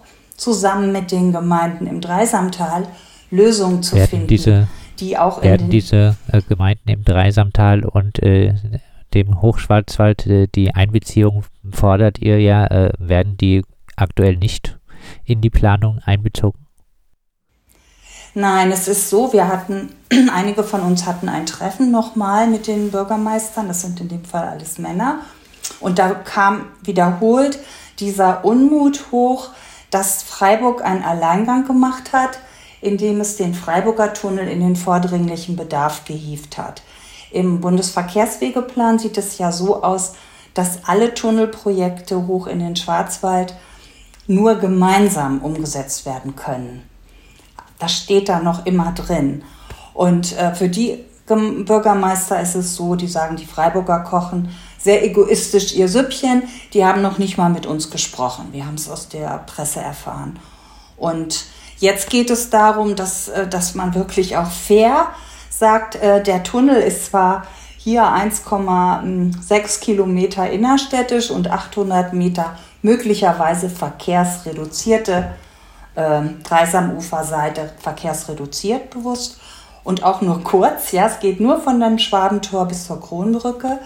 zusammen 0.43 0.93
mit 0.93 1.13
den 1.13 1.33
Gemeinden 1.33 1.87
im 1.87 2.01
Dreisamtal 2.01 2.87
Lösungen 3.31 3.83
zu 3.83 3.97
werden 3.97 4.09
finden. 4.09 4.27
Diese, 4.27 4.69
die 4.99 5.17
auch 5.17 5.43
werden 5.43 5.71
diese 5.71 6.17
äh, 6.31 6.43
Gemeinden 6.43 6.89
im 6.89 7.05
Dreisamtal 7.05 7.85
und 7.85 8.23
äh, 8.23 8.55
dem 9.15 9.41
Hochschwarzwald, 9.41 10.27
äh, 10.27 10.49
die 10.49 10.75
Einbeziehung 10.75 11.45
fordert 11.71 12.19
ihr 12.19 12.41
ja, 12.41 12.67
äh, 12.67 12.93
werden 12.99 13.37
die 13.37 13.63
aktuell 13.97 14.37
nicht 14.37 14.79
in 15.25 15.41
die 15.41 15.51
Planung 15.51 16.01
einbezogen? 16.05 16.67
Nein, 18.35 18.73
es 18.73 18.89
ist 18.89 19.11
so, 19.11 19.33
wir 19.33 19.49
hatten, 19.49 19.91
einige 20.35 20.65
von 20.65 20.81
uns 20.81 21.07
hatten 21.07 21.29
ein 21.29 21.47
Treffen 21.47 21.91
nochmal 21.91 22.49
mit 22.49 22.67
den 22.67 22.91
Bürgermeistern, 22.91 23.69
das 23.69 23.83
sind 23.83 24.01
in 24.01 24.09
dem 24.09 24.25
Fall 24.25 24.49
alles 24.49 24.79
Männer. 24.79 25.21
Und 25.81 25.99
da 25.99 26.11
kam 26.11 26.67
wiederholt 26.83 27.59
dieser 27.99 28.45
Unmut 28.45 29.13
hoch, 29.13 29.51
dass 29.93 30.23
Freiburg 30.23 30.83
einen 30.83 31.05
Alleingang 31.05 31.67
gemacht 31.67 32.13
hat, 32.13 32.41
indem 32.81 33.21
es 33.21 33.37
den 33.37 33.55
Freiburger 33.55 34.13
Tunnel 34.15 34.49
in 34.49 34.59
den 34.59 34.75
vordringlichen 34.75 35.55
Bedarf 35.55 36.05
gehievt 36.05 36.59
hat. 36.59 36.83
Im 37.31 37.61
Bundesverkehrswegeplan 37.61 38.99
sieht 38.99 39.17
es 39.19 39.39
ja 39.39 39.53
so 39.53 39.85
aus, 39.85 40.15
dass 40.55 40.85
alle 40.87 41.15
Tunnelprojekte 41.15 42.27
hoch 42.27 42.47
in 42.47 42.59
den 42.59 42.75
Schwarzwald 42.75 43.55
nur 44.27 44.57
gemeinsam 44.57 45.41
umgesetzt 45.41 46.07
werden 46.07 46.37
können. 46.37 46.83
Das 47.79 47.93
steht 47.93 48.29
da 48.29 48.41
noch 48.41 48.65
immer 48.65 48.93
drin. 48.93 49.43
Und 49.93 50.37
äh, 50.39 50.55
für 50.55 50.69
die 50.69 51.05
Bürgermeister 51.27 52.41
ist 52.41 52.55
es 52.55 52.77
so, 52.77 52.95
die 52.95 53.09
sagen, 53.09 53.37
die 53.37 53.47
Freiburger 53.47 54.01
kochen 54.01 54.51
sehr 54.83 55.05
egoistisch 55.05 55.75
ihr 55.75 55.89
Süppchen. 55.89 56.43
Die 56.73 56.85
haben 56.85 57.03
noch 57.03 57.19
nicht 57.19 57.39
mal 57.39 57.51
mit 57.51 57.67
uns 57.67 57.91
gesprochen. 57.91 58.49
Wir 58.53 58.67
haben 58.67 58.75
es 58.75 58.91
aus 58.91 59.09
der 59.09 59.45
Presse 59.47 59.81
erfahren. 59.81 60.39
Und 60.97 61.45
jetzt 61.79 62.11
geht 62.11 62.31
es 62.31 62.51
darum, 62.51 62.97
dass, 62.97 63.29
äh, 63.29 63.47
dass 63.47 63.75
man 63.75 63.95
wirklich 63.95 64.37
auch 64.37 64.51
fair 64.51 65.09
sagt, 65.51 65.97
äh, 65.97 66.23
der 66.23 66.43
Tunnel 66.43 66.81
ist 66.83 67.07
zwar 67.07 67.47
hier 67.77 68.05
1,6 68.05 69.81
Kilometer 69.81 70.49
innerstädtisch 70.49 71.31
und 71.31 71.51
800 71.51 72.13
Meter 72.13 72.57
möglicherweise 72.81 73.69
verkehrsreduzierte 73.69 75.33
äh, 75.95 76.23
Dreisamuferseite 76.45 77.73
verkehrsreduziert 77.79 78.91
bewusst 78.91 79.41
und 79.85 80.05
auch 80.05 80.21
nur 80.21 80.43
kurz. 80.43 80.93
Ja, 80.93 81.07
es 81.07 81.21
geht 81.21 81.41
nur 81.41 81.61
von 81.61 81.81
dem 81.81 81.99
Schwabentor 81.99 82.67
bis 82.67 82.87
zur 82.87 83.01
Kronbrücke. 83.01 83.79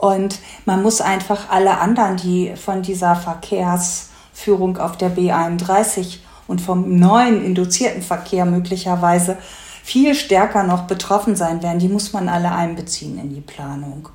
Und 0.00 0.38
man 0.64 0.82
muss 0.82 1.02
einfach 1.02 1.50
alle 1.50 1.76
anderen, 1.78 2.16
die 2.16 2.56
von 2.56 2.80
dieser 2.80 3.16
Verkehrsführung 3.16 4.78
auf 4.78 4.96
der 4.96 5.14
B31 5.14 6.20
und 6.48 6.62
vom 6.62 6.98
neuen 6.98 7.44
induzierten 7.44 8.00
Verkehr 8.00 8.46
möglicherweise 8.46 9.36
viel 9.84 10.14
stärker 10.14 10.62
noch 10.62 10.84
betroffen 10.84 11.36
sein 11.36 11.62
werden, 11.62 11.80
die 11.80 11.88
muss 11.88 12.14
man 12.14 12.30
alle 12.30 12.50
einbeziehen 12.50 13.18
in 13.18 13.34
die 13.34 13.42
Planung. 13.42 14.08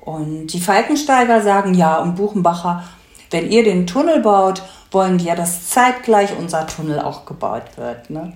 Und 0.00 0.48
die 0.48 0.60
Falkensteiger 0.60 1.42
sagen 1.42 1.74
ja 1.74 1.96
und 1.98 2.14
Buchenbacher, 2.14 2.84
wenn 3.32 3.50
ihr 3.50 3.64
den 3.64 3.88
Tunnel 3.88 4.20
baut, 4.20 4.62
wollen 4.92 5.18
ja, 5.18 5.34
dass 5.34 5.68
zeitgleich 5.68 6.30
unser 6.38 6.68
Tunnel 6.68 7.00
auch 7.00 7.26
gebaut 7.26 7.76
wird. 7.76 8.08
Ne? 8.08 8.34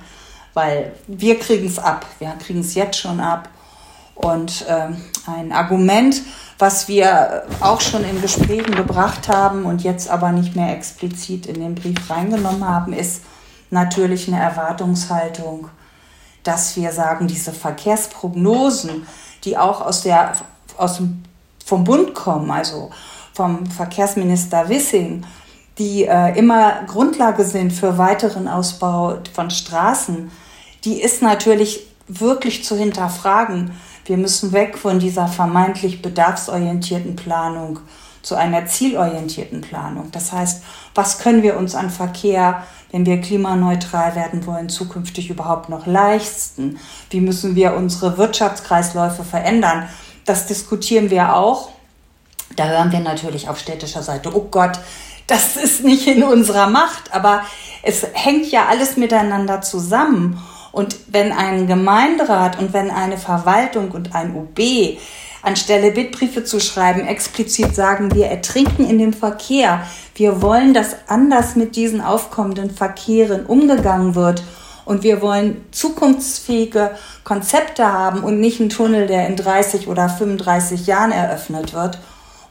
Weil 0.52 0.94
wir 1.06 1.38
kriegen 1.38 1.66
es 1.66 1.78
ab, 1.78 2.06
wir 2.18 2.30
kriegen 2.44 2.60
es 2.60 2.74
jetzt 2.74 2.98
schon 2.98 3.20
ab. 3.20 3.50
Und 4.16 4.66
äh, 4.66 4.88
ein 5.30 5.52
Argument, 5.52 6.22
was 6.58 6.88
wir 6.88 7.44
auch 7.60 7.80
schon 7.80 8.02
in 8.02 8.20
Gesprächen 8.22 8.74
gebracht 8.74 9.28
haben 9.28 9.66
und 9.66 9.82
jetzt 9.82 10.08
aber 10.08 10.32
nicht 10.32 10.56
mehr 10.56 10.74
explizit 10.74 11.46
in 11.46 11.60
den 11.60 11.74
Brief 11.74 12.10
reingenommen 12.10 12.66
haben, 12.66 12.92
ist 12.92 13.22
natürlich 13.70 14.26
eine 14.26 14.40
Erwartungshaltung, 14.40 15.68
dass 16.42 16.76
wir 16.76 16.92
sagen, 16.92 17.26
diese 17.26 17.52
Verkehrsprognosen, 17.52 19.06
die 19.44 19.58
auch 19.58 19.80
aus 19.82 20.02
der, 20.02 20.32
aus 20.78 20.96
dem, 20.96 21.22
vom 21.64 21.84
Bund 21.84 22.14
kommen, 22.14 22.50
also 22.50 22.90
vom 23.34 23.66
Verkehrsminister 23.66 24.68
Wissing, 24.68 25.26
die 25.78 26.04
äh, 26.04 26.38
immer 26.38 26.84
Grundlage 26.86 27.44
sind 27.44 27.70
für 27.70 27.98
weiteren 27.98 28.48
Ausbau 28.48 29.18
von 29.34 29.50
Straßen, 29.50 30.30
die 30.84 31.02
ist 31.02 31.20
natürlich 31.20 31.86
wirklich 32.08 32.64
zu 32.64 32.76
hinterfragen. 32.76 33.72
Wir 34.06 34.16
müssen 34.16 34.52
weg 34.52 34.78
von 34.78 35.00
dieser 35.00 35.26
vermeintlich 35.26 36.00
bedarfsorientierten 36.00 37.16
Planung 37.16 37.80
zu 38.22 38.36
einer 38.36 38.66
zielorientierten 38.66 39.60
Planung. 39.60 40.10
Das 40.12 40.32
heißt, 40.32 40.62
was 40.94 41.18
können 41.18 41.42
wir 41.42 41.56
uns 41.56 41.74
an 41.74 41.90
Verkehr, 41.90 42.64
wenn 42.90 43.04
wir 43.04 43.20
klimaneutral 43.20 44.14
werden 44.14 44.46
wollen, 44.46 44.68
zukünftig 44.68 45.28
überhaupt 45.28 45.68
noch 45.68 45.86
leisten? 45.86 46.78
Wie 47.10 47.20
müssen 47.20 47.56
wir 47.56 47.74
unsere 47.74 48.16
Wirtschaftskreisläufe 48.16 49.24
verändern? 49.24 49.88
Das 50.24 50.46
diskutieren 50.46 51.10
wir 51.10 51.34
auch. 51.36 51.70
Da 52.54 52.66
hören 52.66 52.92
wir 52.92 53.00
natürlich 53.00 53.48
auf 53.48 53.58
städtischer 53.58 54.02
Seite, 54.02 54.34
oh 54.34 54.48
Gott, 54.50 54.78
das 55.26 55.56
ist 55.56 55.82
nicht 55.82 56.06
in 56.06 56.22
unserer 56.22 56.68
Macht, 56.68 57.12
aber 57.12 57.42
es 57.82 58.06
hängt 58.12 58.50
ja 58.50 58.66
alles 58.66 58.96
miteinander 58.96 59.60
zusammen. 59.62 60.40
Und 60.76 60.94
wenn 61.08 61.32
ein 61.32 61.66
Gemeinderat 61.66 62.58
und 62.58 62.74
wenn 62.74 62.90
eine 62.90 63.16
Verwaltung 63.16 63.92
und 63.92 64.14
ein 64.14 64.36
OB 64.36 64.98
anstelle 65.40 65.90
Bittbriefe 65.90 66.44
zu 66.44 66.60
schreiben, 66.60 67.06
explizit 67.06 67.74
sagen, 67.74 68.14
wir 68.14 68.26
ertrinken 68.26 68.86
in 68.86 68.98
dem 68.98 69.14
Verkehr, 69.14 69.86
wir 70.16 70.42
wollen, 70.42 70.74
dass 70.74 70.94
anders 71.06 71.56
mit 71.56 71.76
diesen 71.76 72.02
aufkommenden 72.02 72.68
Verkehren 72.68 73.46
umgegangen 73.46 74.14
wird 74.14 74.42
und 74.84 75.02
wir 75.02 75.22
wollen 75.22 75.64
zukunftsfähige 75.70 76.90
Konzepte 77.24 77.90
haben 77.90 78.22
und 78.22 78.38
nicht 78.38 78.60
einen 78.60 78.68
Tunnel, 78.68 79.06
der 79.06 79.28
in 79.28 79.36
30 79.36 79.88
oder 79.88 80.10
35 80.10 80.86
Jahren 80.86 81.10
eröffnet 81.10 81.72
wird. 81.72 82.00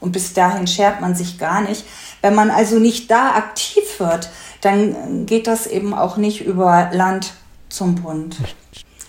Und 0.00 0.10
bis 0.10 0.32
dahin 0.32 0.66
schert 0.66 1.00
man 1.00 1.14
sich 1.14 1.38
gar 1.38 1.60
nicht. 1.60 1.84
Wenn 2.22 2.34
man 2.34 2.50
also 2.50 2.80
nicht 2.80 3.08
da 3.08 3.36
aktiv 3.36 3.84
wird, 3.98 4.30
dann 4.62 5.26
geht 5.26 5.46
das 5.46 5.68
eben 5.68 5.94
auch 5.94 6.16
nicht 6.16 6.44
über 6.44 6.90
Land 6.92 7.32
zum 7.76 7.94
Bund. 7.96 8.36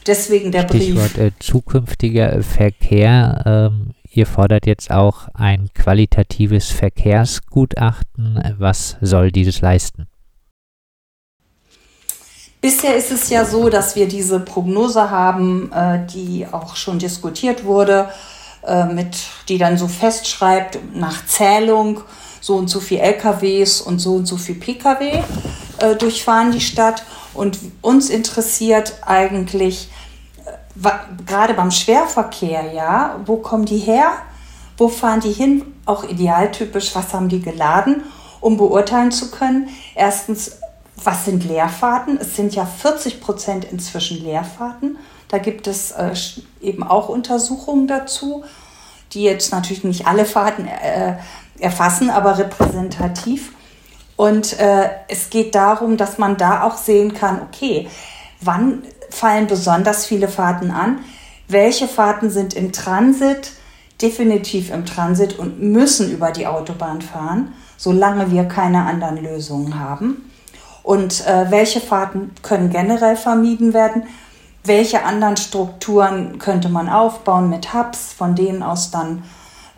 Deswegen 0.06 0.52
der 0.52 0.68
Stichwort, 0.68 1.14
Brief. 1.14 1.18
Äh, 1.18 1.32
zukünftiger 1.40 2.44
Verkehr. 2.44 3.44
Ähm, 3.46 3.94
ihr 4.10 4.26
fordert 4.26 4.66
jetzt 4.66 4.92
auch 4.92 5.28
ein 5.34 5.70
qualitatives 5.74 6.72
Verkehrsgutachten. 6.72 8.56
Was 8.58 8.98
soll 9.02 9.32
dieses 9.32 9.62
leisten? 9.62 10.08
Bisher 12.62 12.96
ist 12.96 13.12
es 13.12 13.30
ja 13.30 13.46
so, 13.46 13.70
dass 13.70 13.96
wir 13.96 14.08
diese 14.08 14.40
Prognose 14.40 15.10
haben, 15.10 15.72
äh, 15.72 16.06
die 16.08 16.46
auch 16.52 16.76
schon 16.76 17.00
diskutiert 17.00 17.64
wurde, 17.64 18.10
äh, 18.66 18.86
mit, 18.86 19.16
die 19.48 19.58
dann 19.58 19.78
so 19.78 19.88
festschreibt, 19.88 20.80
nach 20.96 21.26
Zählung 21.26 22.02
so 22.42 22.56
und 22.56 22.70
so 22.70 22.80
viel 22.80 23.00
LKWs 23.00 23.82
und 23.82 24.00
so 24.00 24.16
und 24.16 24.26
so 24.26 24.38
viel 24.38 24.56
Pkw 24.56 25.24
äh, 25.80 25.96
durchfahren 25.96 26.52
die 26.52 26.62
Stadt. 26.62 27.04
Und 27.34 27.60
uns 27.82 28.10
interessiert 28.10 28.96
eigentlich, 29.06 29.90
äh, 30.46 30.90
gerade 31.26 31.54
beim 31.54 31.72
Schwerverkehr, 31.72 32.74
ja, 32.74 33.20
wo 33.26 33.38
kommen 33.38 33.66
die 33.66 33.78
her? 33.78 34.12
Wo 34.78 34.88
fahren 34.88 35.20
die 35.20 35.32
hin? 35.32 35.74
Auch 35.86 36.04
idealtypisch, 36.04 36.96
was 36.96 37.14
haben 37.14 37.30
die 37.30 37.42
geladen, 37.42 38.04
um 38.42 38.58
beurteilen 38.58 39.12
zu 39.12 39.32
können? 39.32 39.70
Erstens, 39.96 40.60
was 41.04 41.26
sind 41.26 41.44
Leerfahrten? 41.46 42.18
Es 42.18 42.36
sind 42.36 42.56
ja 42.56 42.66
40 42.66 43.22
Prozent 43.22 43.66
inzwischen 43.66 44.24
Leerfahrten. 44.24 44.98
Da 45.28 45.38
gibt 45.38 45.68
es 45.68 45.92
äh, 45.92 46.14
eben 46.62 46.84
auch 46.84 47.10
Untersuchungen 47.10 47.88
dazu, 47.88 48.44
die 49.14 49.24
jetzt 49.24 49.52
natürlich 49.52 49.84
nicht 49.84 50.08
alle 50.08 50.26
Fahrten 50.26 50.68
äh, 50.68 51.18
erfassen, 51.60 52.10
aber 52.10 52.38
repräsentativ. 52.38 53.54
Und 54.16 54.60
äh, 54.60 54.90
es 55.08 55.30
geht 55.30 55.56
darum, 55.56 55.98
dass 55.98 56.18
man 56.18 56.38
da 56.38 56.64
auch 56.64 56.78
sehen 56.78 57.14
kann, 57.14 57.42
okay, 57.42 57.88
wann 58.42 58.84
fallen 59.10 59.48
besonders 59.48 60.06
viele 60.06 60.28
Fahrten 60.28 60.72
an? 60.72 61.00
Welche 61.48 61.88
Fahrten 61.88 62.30
sind 62.30 62.54
im 62.56 62.74
Transit, 62.74 63.54
definitiv 64.02 64.72
im 64.72 64.86
Transit 64.86 65.40
und 65.40 65.62
müssen 65.62 66.12
über 66.12 66.32
die 66.32 66.48
Autobahn 66.48 67.02
fahren, 67.02 67.54
solange 67.78 68.32
wir 68.32 68.46
keine 68.46 68.86
anderen 68.86 69.24
Lösungen 69.24 69.80
haben? 69.80 70.30
Und 70.84 71.26
äh, 71.28 71.52
welche 71.52 71.82
Fahrten 71.82 72.32
können 72.42 72.70
generell 72.70 73.16
vermieden 73.16 73.74
werden? 73.74 74.04
Welche 74.64 75.04
anderen 75.04 75.38
Strukturen 75.38 76.40
könnte 76.40 76.70
man 76.70 76.90
aufbauen 76.90 77.50
mit 77.50 77.74
Hubs, 77.74 78.14
von 78.14 78.36
denen 78.36 78.64
aus 78.64 78.92
dann 78.92 79.24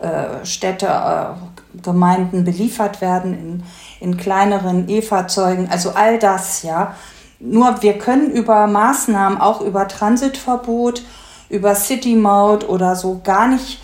äh, 0.00 0.44
Städte, 0.44 0.86
äh, 0.86 1.59
Gemeinden 1.82 2.44
beliefert 2.44 3.00
werden 3.00 3.34
in, 3.34 3.62
in 4.00 4.16
kleineren 4.16 4.88
E-Fahrzeugen, 4.88 5.68
also 5.70 5.90
all 5.90 6.18
das, 6.18 6.62
ja. 6.62 6.94
Nur 7.38 7.82
wir 7.82 7.98
können 7.98 8.30
über 8.30 8.66
Maßnahmen, 8.66 9.40
auch 9.40 9.60
über 9.62 9.88
Transitverbot, 9.88 11.02
über 11.48 11.74
City 11.74 12.14
Mode 12.14 12.68
oder 12.68 12.96
so 12.96 13.20
gar 13.24 13.48
nicht 13.48 13.80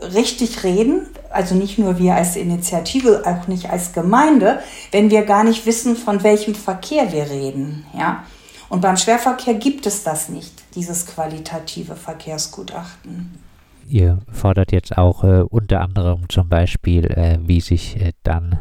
richtig 0.00 0.64
reden, 0.64 1.06
also 1.30 1.54
nicht 1.54 1.78
nur 1.78 1.98
wir 1.98 2.14
als 2.14 2.36
Initiative, 2.36 3.22
auch 3.24 3.46
nicht 3.46 3.70
als 3.70 3.92
Gemeinde, 3.92 4.60
wenn 4.90 5.10
wir 5.10 5.24
gar 5.24 5.44
nicht 5.44 5.66
wissen, 5.66 5.96
von 5.96 6.22
welchem 6.22 6.54
Verkehr 6.54 7.12
wir 7.12 7.30
reden, 7.30 7.86
ja. 7.96 8.24
Und 8.68 8.80
beim 8.80 8.96
Schwerverkehr 8.96 9.54
gibt 9.54 9.86
es 9.86 10.02
das 10.02 10.28
nicht, 10.28 10.52
dieses 10.74 11.06
qualitative 11.06 11.94
Verkehrsgutachten. 11.94 13.45
Ihr 13.88 14.18
fordert 14.30 14.72
jetzt 14.72 14.98
auch 14.98 15.22
äh, 15.22 15.42
unter 15.42 15.80
anderem 15.80 16.28
zum 16.28 16.48
Beispiel, 16.48 17.06
äh, 17.06 17.38
wie 17.42 17.60
sich 17.60 18.00
äh, 18.00 18.12
dann 18.22 18.60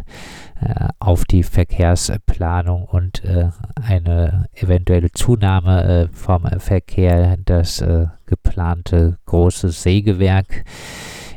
äh, 0.62 0.90
auf 1.00 1.26
die 1.26 1.44
Verkehrsplanung 1.44 2.86
und 2.86 3.24
äh, 3.24 3.50
eine 3.82 4.48
eventuelle 4.54 5.12
Zunahme 5.12 5.84
äh, 5.84 6.08
vom 6.14 6.44
Verkehr 6.60 7.38
das 7.46 7.84
geplante 8.26 9.18
große 9.26 9.70
Sägewerk 9.70 10.64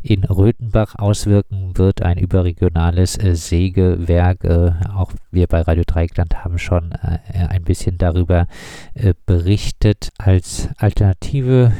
in 0.02 0.24
Röthenbach 0.24 0.94
auswirken 0.96 1.76
wird, 1.76 2.02
ein 2.02 2.18
überregionales 2.18 3.18
äh, 3.18 3.34
Sägewerk. 3.34 4.44
Äh, 4.44 4.72
auch 4.94 5.12
wir 5.30 5.46
bei 5.46 5.60
Radio 5.60 5.84
Dreieckland 5.86 6.44
haben 6.44 6.58
schon 6.58 6.92
äh, 6.92 7.18
ein 7.48 7.64
bisschen 7.64 7.98
darüber 7.98 8.46
berichtet. 9.26 10.10
Als 10.18 10.68
Alternative 10.76 11.72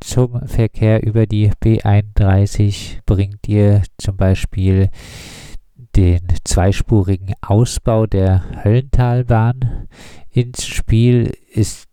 zum 0.00 0.46
Verkehr 0.46 1.02
über 1.02 1.26
die 1.26 1.50
B31 1.50 2.98
bringt 3.06 3.48
ihr 3.48 3.82
zum 3.98 4.16
Beispiel 4.16 4.90
den 5.96 6.20
zweispurigen 6.44 7.34
Ausbau 7.40 8.06
der 8.06 8.64
Höllentalbahn 8.64 9.88
ins 10.30 10.66
Spiel. 10.66 11.36
Ist 11.50 11.88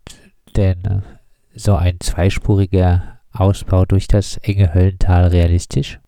denn 0.56 1.04
so 1.56 1.76
ein 1.76 2.00
zweispuriger 2.00 3.20
Ausbau 3.32 3.86
durch 3.86 4.08
das 4.08 4.38
enge 4.38 4.74
Höllental 4.74 5.28
realistisch? 5.28 6.00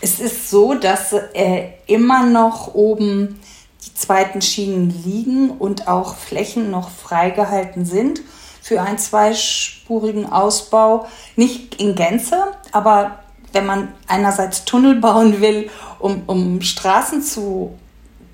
Es 0.00 0.18
ist 0.18 0.50
so, 0.50 0.74
dass 0.74 1.12
äh, 1.34 1.68
immer 1.86 2.26
noch 2.26 2.74
oben 2.74 3.38
die 3.84 3.94
zweiten 3.94 4.40
Schienen 4.40 4.90
liegen 5.04 5.50
und 5.50 5.88
auch 5.88 6.16
Flächen 6.16 6.70
noch 6.70 6.90
freigehalten 6.90 7.84
sind 7.84 8.22
für 8.60 8.82
einen 8.82 8.98
zweispurigen 8.98 10.30
Ausbau. 10.30 11.06
Nicht 11.36 11.80
in 11.80 11.94
Gänze, 11.94 12.36
aber 12.72 13.20
wenn 13.52 13.66
man 13.66 13.88
einerseits 14.06 14.64
Tunnel 14.64 14.96
bauen 14.96 15.40
will 15.40 15.70
um, 15.98 16.22
um 16.26 16.60
Straßen 16.60 17.22
zu 17.22 17.78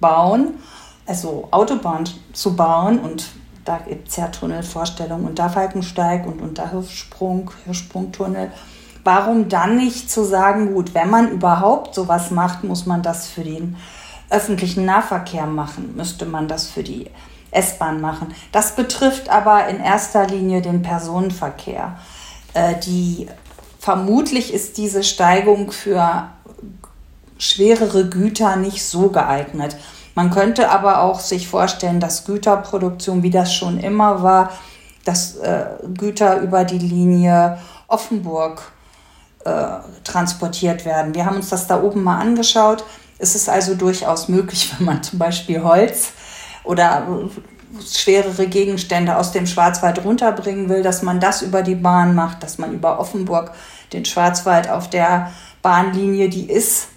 bauen, 0.01 0.55
also 1.07 1.49
Autobahn 1.51 2.05
zu 2.33 2.57
bauen 2.57 2.99
und 2.99 3.29
da 3.65 3.79
gibt 3.79 4.09
es 4.09 4.17
ja 4.17 4.29
Tunnelvorstellungen 4.29 5.27
und 5.27 5.39
da 5.39 5.49
Falkensteig 5.49 6.27
und, 6.27 6.41
und 6.41 6.59
da 6.59 6.71
Hirschsprung, 6.71 7.51
Hirschsprungtunnel. 7.65 8.53
Warum 9.03 9.49
dann 9.49 9.77
nicht 9.77 10.11
zu 10.11 10.25
sagen, 10.25 10.73
gut, 10.73 10.95
wenn 10.95 11.11
man 11.11 11.31
überhaupt 11.31 11.95
sowas 11.95 12.31
macht, 12.31 12.65
muss 12.65 12.87
man 12.87 13.03
das 13.03 13.29
für 13.29 13.43
den 13.43 13.77
öffentlichen 14.31 14.85
Nahverkehr 14.85 15.47
machen, 15.47 15.95
müsste 15.97 16.27
man 16.27 16.49
das 16.49 16.69
für 16.69 16.83
die 16.83 17.11
S-Bahn 17.51 18.01
machen. 18.01 18.35
Das 18.53 18.77
betrifft 18.77 19.29
aber 19.29 19.69
in 19.69 19.81
erster 19.81 20.27
Linie 20.27 20.63
den 20.63 20.83
Personenverkehr. 20.83 21.99
Äh, 22.55 22.75
die, 22.81 23.29
vermutlich 23.79 24.53
ist 24.53 24.79
diese 24.79 25.03
Steigung 25.03 25.71
für 25.71 26.29
schwerere 27.39 28.09
Güter 28.09 28.57
nicht 28.57 28.85
so 28.85 29.11
geeignet. 29.11 29.77
Man 30.15 30.31
könnte 30.31 30.71
aber 30.71 31.03
auch 31.03 31.21
sich 31.21 31.47
vorstellen, 31.49 32.01
dass 32.01 32.25
Güterproduktion, 32.25 33.23
wie 33.23 33.31
das 33.31 33.53
schon 33.53 33.79
immer 33.79 34.23
war, 34.23 34.51
dass 35.05 35.37
äh, 35.37 35.67
Güter 35.97 36.41
über 36.41 36.65
die 36.65 36.79
Linie 36.79 37.59
Offenburg 37.87 38.73
äh, 39.45 39.67
transportiert 40.05 40.85
werden. 40.85 41.15
Wir 41.15 41.27
haben 41.27 41.37
uns 41.37 41.51
das 41.51 41.67
da 41.67 41.83
oben 41.83 42.03
mal 42.03 42.19
angeschaut. 42.19 42.85
Es 43.19 43.35
ist 43.35 43.49
also 43.49 43.75
durchaus 43.75 44.29
möglich, 44.29 44.75
wenn 44.79 44.87
man 44.87 45.03
zum 45.03 45.19
Beispiel 45.19 45.63
Holz 45.63 46.13
oder 46.67 47.07
schwerere 47.85 48.47
Gegenstände 48.47 49.17
aus 49.17 49.33
dem 49.33 49.47
Schwarzwald 49.47 50.05
runterbringen 50.05 50.69
will, 50.69 50.83
dass 50.83 51.03
man 51.03 51.21
das 51.21 51.43
über 51.43 51.63
die 51.63 51.75
Bahn 51.75 52.15
macht, 52.15 52.43
dass 52.43 52.59
man 52.59 52.73
über 52.73 52.99
Offenburg 52.99 53.53
den 53.93 54.05
Schwarzwald 54.05 54.69
auf 54.71 54.89
der 54.91 55.33
Bahnlinie, 55.63 56.29
die 56.29 56.51
ist 56.51 56.89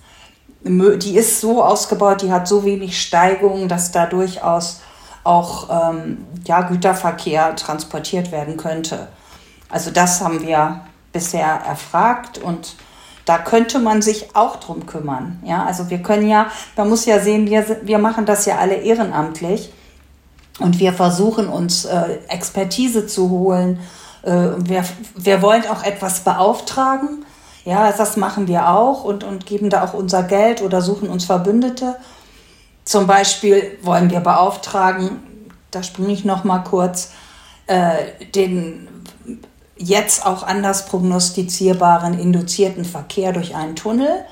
die 0.62 1.16
ist 1.16 1.40
so 1.40 1.64
ausgebaut, 1.64 2.22
die 2.22 2.34
hat 2.34 2.46
so 2.46 2.66
wenig 2.66 3.02
Steigung, 3.02 3.70
dass 3.70 3.92
da 3.92 4.06
durchaus 4.06 4.82
auch 5.24 5.70
ähm, 5.70 6.26
ja, 6.46 6.62
Güterverkehr 6.62 7.56
transportiert 7.56 8.32
werden 8.32 8.58
könnte. 8.58 9.08
Also 9.70 9.92
das 9.92 10.22
haben 10.22 10.42
wir 10.42 10.82
bisher 11.14 11.48
erfragt 11.48 12.40
und 12.40 12.76
da 13.30 13.38
könnte 13.38 13.80
man 13.80 14.02
sich 14.02 14.36
auch 14.36 14.56
drum 14.58 14.86
kümmern. 14.86 15.40
Ja, 15.46 15.66
also 15.66 15.90
wir 15.90 16.00
können 16.00 16.28
ja, 16.28 16.48
man 16.76 16.90
muss 16.90 17.06
ja 17.06 17.20
sehen, 17.20 17.48
wir, 17.48 17.78
wir 17.84 18.00
machen 18.00 18.26
das 18.26 18.46
ja 18.46 18.58
alle 18.58 18.76
ehrenamtlich 18.76 19.72
und 20.60 20.80
wir 20.80 20.94
versuchen 20.94 21.48
uns 21.48 21.86
äh, 21.86 22.18
Expertise 22.28 23.08
zu 23.08 23.30
holen. 23.30 23.80
Äh, 24.24 24.50
wir, 24.58 24.84
wir 25.16 25.42
wollen 25.42 25.64
auch 25.68 25.84
etwas 25.84 26.22
beauftragen 26.22 27.24
ja, 27.66 27.92
das 27.92 28.18
machen 28.18 28.48
wir 28.48 28.70
auch 28.70 29.04
und, 29.04 29.24
und 29.24 29.46
geben 29.46 29.70
da 29.70 29.84
auch 29.84 29.94
unser 29.94 30.24
Geld 30.24 30.62
oder 30.64 30.82
suchen 30.82 31.10
uns 31.10 31.26
Verbündete. 31.26 31.98
Zum 32.84 33.06
Beispiel 33.06 33.78
wollen 33.84 34.10
wir 34.10 34.22
beauftragen, 34.22 35.52
da 35.70 35.84
springe 35.84 36.14
ich 36.14 36.26
noch 36.26 36.44
mal 36.44 36.60
kurz, 36.60 37.12
äh, 37.68 38.26
den 38.34 38.88
jetzt 39.80 40.26
auch 40.26 40.44
anders 40.44 40.86
prognostizierbaren 40.86 42.20
induzierten 42.20 42.86
Verkehr 42.86 43.32
durch 43.32 43.56
einen 43.56 43.76
Tunnel. 43.76 44.26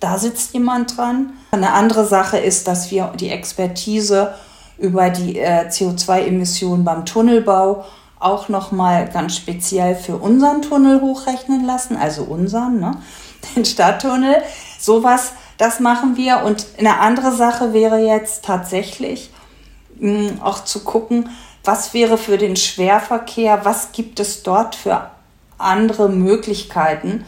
Da 0.00 0.18
sitzt 0.18 0.54
jemand 0.54 0.96
dran. 0.96 1.34
Eine 1.52 1.72
andere 1.72 2.06
Sache 2.06 2.38
ist, 2.38 2.66
dass 2.66 2.90
wir 2.90 3.12
die 3.18 3.30
Expertise 3.30 4.34
über 4.78 5.10
die 5.10 5.38
äh, 5.38 5.68
CO2-Emissionen 5.68 6.84
beim 6.84 7.04
Tunnelbau 7.06 7.84
auch 8.18 8.48
nochmal 8.48 9.08
ganz 9.08 9.36
speziell 9.36 9.94
für 9.94 10.16
unseren 10.16 10.62
Tunnel 10.62 11.00
hochrechnen 11.02 11.64
lassen, 11.64 11.96
also 11.96 12.24
unseren, 12.24 12.80
ne? 12.80 12.96
den 13.54 13.64
Stadttunnel. 13.64 14.42
Sowas, 14.78 15.32
das 15.58 15.80
machen 15.80 16.16
wir. 16.16 16.42
Und 16.42 16.66
eine 16.78 16.98
andere 17.00 17.32
Sache 17.32 17.72
wäre 17.72 17.98
jetzt 17.98 18.44
tatsächlich 18.44 19.30
mh, 19.98 20.30
hm, 20.30 20.42
auch 20.42 20.64
zu 20.64 20.80
gucken, 20.80 21.28
was 21.66 21.94
wäre 21.94 22.18
für 22.18 22.38
den 22.38 22.56
Schwerverkehr, 22.56 23.64
was 23.64 23.92
gibt 23.92 24.20
es 24.20 24.42
dort 24.42 24.74
für 24.74 25.10
andere 25.58 26.08
Möglichkeiten, 26.08 27.24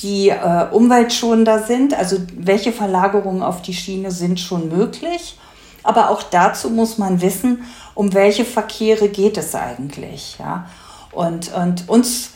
die 0.00 0.28
äh, 0.28 0.66
umweltschonender 0.70 1.64
sind, 1.64 1.94
also 1.94 2.18
welche 2.34 2.72
Verlagerungen 2.72 3.42
auf 3.42 3.62
die 3.62 3.74
Schiene 3.74 4.10
sind 4.10 4.38
schon 4.38 4.68
möglich. 4.68 5.38
Aber 5.82 6.10
auch 6.10 6.22
dazu 6.22 6.70
muss 6.70 6.98
man 6.98 7.20
wissen, 7.20 7.64
um 7.94 8.12
welche 8.14 8.44
Verkehre 8.44 9.08
geht 9.08 9.38
es 9.38 9.54
eigentlich. 9.54 10.36
Ja? 10.38 10.66
Und, 11.12 11.52
und 11.52 11.88
uns 11.88 12.30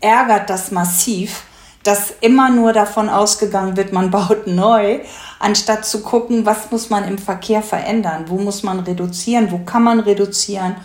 ärgert 0.00 0.50
das 0.50 0.70
massiv, 0.70 1.44
dass 1.82 2.12
immer 2.20 2.50
nur 2.50 2.72
davon 2.72 3.08
ausgegangen 3.08 3.76
wird, 3.76 3.92
man 3.92 4.10
baut 4.10 4.46
neu, 4.46 5.00
anstatt 5.38 5.84
zu 5.84 6.02
gucken, 6.02 6.44
was 6.44 6.70
muss 6.70 6.90
man 6.90 7.06
im 7.06 7.18
Verkehr 7.18 7.62
verändern, 7.62 8.24
wo 8.28 8.38
muss 8.38 8.62
man 8.62 8.80
reduzieren, 8.80 9.50
wo 9.50 9.58
kann 9.58 9.84
man 9.84 10.00
reduzieren. 10.00 10.76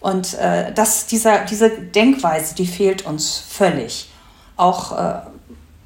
Und 0.00 0.34
äh, 0.34 0.72
das, 0.72 1.06
dieser, 1.06 1.44
diese 1.44 1.70
Denkweise, 1.70 2.54
die 2.54 2.66
fehlt 2.66 3.04
uns 3.04 3.36
völlig, 3.36 4.10
auch 4.56 4.96
äh, 4.98 5.20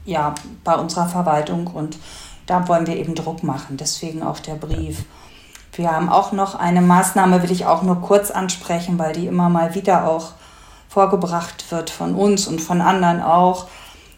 ja, 0.05 0.35
bei 0.63 0.77
unserer 0.77 1.09
Verwaltung. 1.09 1.67
Und 1.67 1.99
da 2.47 2.69
wollen 2.69 2.87
wir 2.87 2.97
eben 2.97 3.15
Druck 3.15 3.43
machen, 3.43 3.77
deswegen 3.77 4.23
auch 4.23 4.39
der 4.39 4.55
Brief. 4.55 5.05
Wir 5.73 5.91
haben 5.91 6.09
auch 6.09 6.31
noch 6.31 6.55
eine 6.55 6.81
Maßnahme, 6.81 7.43
will 7.43 7.51
ich 7.51 7.67
auch 7.67 7.83
nur 7.83 8.01
kurz 8.01 8.31
ansprechen, 8.31 8.99
weil 8.99 9.13
die 9.13 9.27
immer 9.27 9.49
mal 9.49 9.75
wieder 9.75 10.07
auch 10.09 10.33
vorgebracht 10.89 11.73
wird 11.73 11.91
von 11.91 12.15
uns 12.15 12.47
und 12.47 12.61
von 12.61 12.81
anderen 12.81 13.21
auch. 13.21 13.67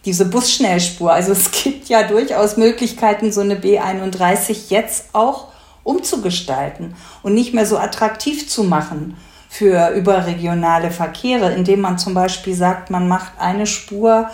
Diese 0.07 0.25
Busschnellspur. 0.25 1.13
Also 1.13 1.33
es 1.33 1.51
gibt 1.51 1.89
ja 1.91 2.05
durchaus 2.05 2.57
Möglichkeiten, 2.57 3.33
so 3.33 3.43
eine 3.43 3.57
B31 3.57 4.71
jetzt 4.71 5.11
auch 5.13 5.49
umzugestalten 5.83 6.95
und 7.23 7.35
nicht 7.35 7.53
mehr 7.53 7.67
so 7.67 7.77
attraktiv 7.77 8.49
zu 8.49 8.65
machen 8.65 9.17
für 9.49 9.91
überregionale 9.91 10.91
Verkehre, 10.91 11.53
indem 11.53 11.81
man 11.81 11.99
zum 11.99 12.15
Beispiel 12.15 12.55
sagt, 12.55 12.91
man 12.91 13.07
macht 13.07 13.33
eine 13.39 13.67
Spur 13.67 14.31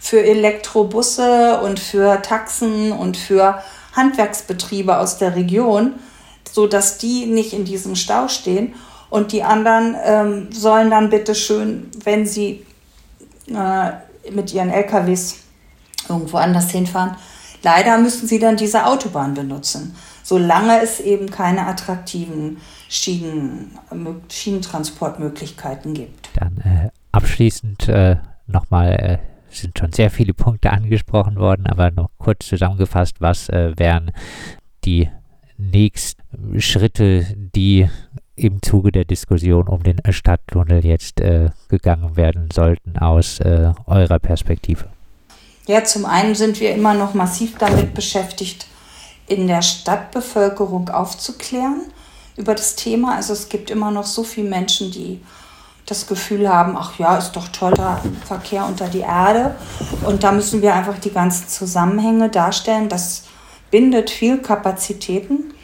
für 0.00 0.22
Elektrobusse 0.22 1.60
und 1.62 1.80
für 1.80 2.20
Taxen 2.20 2.92
und 2.92 3.16
für 3.16 3.62
Handwerksbetriebe 3.96 4.98
aus 4.98 5.16
der 5.16 5.34
Region 5.34 5.94
so 6.54 6.68
dass 6.68 6.98
die 6.98 7.26
nicht 7.26 7.52
in 7.52 7.64
diesem 7.64 7.96
Stau 7.96 8.28
stehen. 8.28 8.74
Und 9.10 9.32
die 9.32 9.42
anderen 9.42 9.96
ähm, 10.04 10.52
sollen 10.52 10.90
dann 10.90 11.10
bitte 11.10 11.34
schön, 11.34 11.90
wenn 12.04 12.26
sie 12.26 12.64
äh, 13.48 13.90
mit 14.32 14.52
ihren 14.52 14.70
LKWs 14.70 15.44
irgendwo 16.08 16.36
anders 16.36 16.70
hinfahren, 16.70 17.16
leider 17.62 17.98
müssen 17.98 18.26
sie 18.28 18.38
dann 18.38 18.56
diese 18.56 18.86
Autobahn 18.86 19.34
benutzen, 19.34 19.94
solange 20.22 20.80
es 20.80 21.00
eben 21.00 21.30
keine 21.30 21.66
attraktiven 21.66 22.58
Schienen, 22.88 23.78
Schienentransportmöglichkeiten 24.28 25.94
gibt. 25.94 26.30
Dann 26.34 26.56
äh, 26.58 26.90
abschließend 27.12 27.88
äh, 27.88 28.16
nochmal, 28.46 28.92
äh, 28.92 29.18
sind 29.50 29.78
schon 29.78 29.92
sehr 29.92 30.10
viele 30.10 30.34
Punkte 30.34 30.70
angesprochen 30.70 31.36
worden, 31.36 31.66
aber 31.66 31.90
noch 31.90 32.10
kurz 32.18 32.46
zusammengefasst, 32.46 33.20
was 33.20 33.48
äh, 33.48 33.72
wären 33.76 34.10
die 34.84 35.08
nächsten 35.56 36.60
Schritte, 36.60 37.26
die 37.36 37.88
im 38.36 38.62
Zuge 38.62 38.92
der 38.92 39.04
Diskussion 39.04 39.68
um 39.68 39.82
den 39.82 40.00
Stadttunnel 40.10 40.84
jetzt 40.84 41.20
äh, 41.20 41.50
gegangen 41.68 42.16
werden 42.16 42.48
sollten 42.52 42.98
aus 42.98 43.38
äh, 43.40 43.72
eurer 43.86 44.18
Perspektive? 44.18 44.86
Ja, 45.66 45.84
zum 45.84 46.04
einen 46.04 46.34
sind 46.34 46.60
wir 46.60 46.74
immer 46.74 46.94
noch 46.94 47.14
massiv 47.14 47.56
damit 47.58 47.94
beschäftigt, 47.94 48.66
in 49.26 49.46
der 49.46 49.62
Stadtbevölkerung 49.62 50.90
aufzuklären 50.90 51.82
über 52.36 52.54
das 52.54 52.76
Thema. 52.76 53.16
Also 53.16 53.32
es 53.32 53.48
gibt 53.48 53.70
immer 53.70 53.90
noch 53.90 54.04
so 54.04 54.24
viele 54.24 54.50
Menschen, 54.50 54.90
die 54.90 55.20
das 55.86 56.06
Gefühl 56.06 56.48
haben, 56.48 56.76
ach 56.76 56.98
ja, 56.98 57.16
ist 57.16 57.32
doch 57.32 57.48
toller 57.48 58.00
Verkehr 58.24 58.66
unter 58.66 58.88
die 58.88 59.00
Erde. 59.00 59.54
Und 60.04 60.24
da 60.24 60.32
müssen 60.32 60.62
wir 60.62 60.74
einfach 60.74 60.98
die 60.98 61.12
ganzen 61.12 61.48
Zusammenhänge 61.48 62.30
darstellen. 62.30 62.88
Das 62.88 63.24
bindet 63.70 64.10
viel 64.10 64.38
Kapazitäten. 64.38 65.54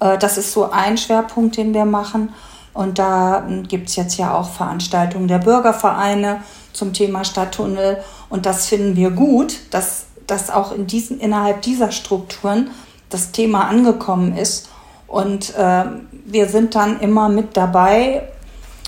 Äh, 0.00 0.18
das 0.18 0.38
ist 0.38 0.52
so 0.52 0.70
ein 0.70 0.98
Schwerpunkt, 0.98 1.56
den 1.56 1.74
wir 1.74 1.84
machen. 1.84 2.32
Und 2.72 2.98
da 2.98 3.44
hm, 3.46 3.68
gibt 3.68 3.88
es 3.88 3.96
jetzt 3.96 4.16
ja 4.16 4.34
auch 4.34 4.50
Veranstaltungen 4.50 5.28
der 5.28 5.38
Bürgervereine 5.38 6.42
zum 6.72 6.92
Thema 6.92 7.24
Stadttunnel. 7.24 7.98
Und 8.28 8.46
das 8.46 8.66
finden 8.66 8.96
wir 8.96 9.10
gut, 9.10 9.56
dass, 9.70 10.06
dass 10.26 10.50
auch 10.50 10.72
in 10.72 10.86
diesen, 10.86 11.20
innerhalb 11.20 11.62
dieser 11.62 11.92
Strukturen 11.92 12.70
das 13.10 13.30
Thema 13.30 13.68
angekommen 13.68 14.36
ist. 14.36 14.68
Und 15.06 15.56
äh, 15.56 15.84
wir 16.26 16.48
sind 16.48 16.74
dann 16.74 16.98
immer 17.00 17.28
mit 17.28 17.56
dabei 17.56 18.28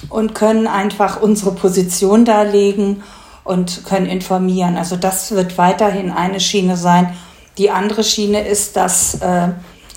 und 0.09 0.35
können 0.35 0.66
einfach 0.66 1.23
unsere 1.23 1.53
Position 1.53 2.25
darlegen 2.25 3.03
und 3.45 3.85
können 3.85 4.07
informieren. 4.07 4.77
Also 4.77 4.97
das 4.97 5.31
wird 5.31 5.57
weiterhin 5.57 6.11
eine 6.11 6.40
Schiene 6.40 6.77
sein, 6.77 7.14
die 7.59 7.71
andere 7.71 8.05
Schiene 8.05 8.47
ist, 8.47 8.77
dass 8.77 9.14
äh, 9.23 9.49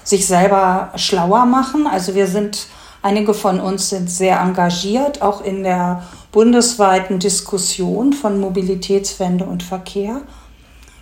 sich 0.09 0.25
selber 0.25 0.91
schlauer 0.95 1.45
machen. 1.45 1.85
Also 1.85 2.15
wir 2.15 2.25
sind, 2.25 2.67
einige 3.03 3.35
von 3.35 3.59
uns 3.59 3.89
sind 3.89 4.09
sehr 4.09 4.39
engagiert, 4.39 5.21
auch 5.21 5.41
in 5.43 5.63
der 5.63 6.03
bundesweiten 6.31 7.19
Diskussion 7.19 8.13
von 8.13 8.39
Mobilitätswende 8.39 9.45
und 9.45 9.61
Verkehr, 9.61 10.21